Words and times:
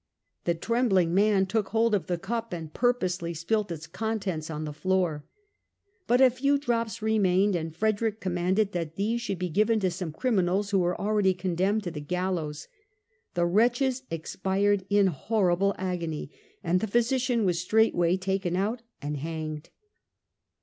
The 0.45 0.55
trembling 0.55 1.13
man 1.13 1.45
took 1.45 1.67
hold 1.67 1.93
of 1.93 2.07
the 2.07 2.17
cup 2.17 2.53
and 2.53 2.73
purposely 2.73 3.35
spilt 3.35 3.71
its 3.71 3.85
contents 3.85 4.49
on 4.49 4.65
the 4.65 4.73
floor. 4.73 5.25
But 6.07 6.19
a 6.19 6.31
few 6.31 6.57
drops 6.57 7.03
remained, 7.03 7.55
and 7.55 7.75
Frederick 7.75 8.19
commanded 8.19 8.71
that 8.71 8.95
these 8.95 9.21
should 9.21 9.37
be 9.37 9.47
given 9.49 9.79
to 9.81 9.91
some 9.91 10.11
criminals 10.11 10.71
who 10.71 10.79
were 10.79 10.99
already 10.99 11.35
condemned 11.35 11.83
to 11.83 11.91
the 11.91 12.01
gallows. 12.01 12.67
The 13.35 13.45
wretches 13.45 14.01
expired 14.09 14.87
in 14.89 15.05
horrible 15.05 15.75
agony 15.77 16.31
and 16.63 16.79
the 16.79 16.87
physician 16.87 17.45
was 17.45 17.59
straight 17.61 17.93
way 17.93 18.17
taken 18.17 18.55
out 18.55 18.81
and 19.03 19.17
hanged. 19.17 19.69